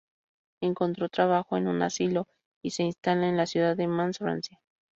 Encontró 0.61 1.09
trabajo 1.09 1.57
en 1.57 1.67
un 1.67 1.83
asilo 1.83 2.27
y 2.63 2.71
se 2.71 2.81
instala 2.81 3.29
en 3.29 3.37
la 3.37 3.45
ciudad 3.45 3.77
de 3.77 3.85
Mans, 3.87 4.17
Francia. 4.17 4.59